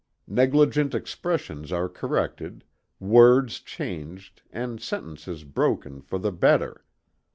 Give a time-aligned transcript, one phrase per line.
[0.27, 2.63] Negligent expressions are corrected,
[2.99, 6.83] words changed and sentences broken for the better.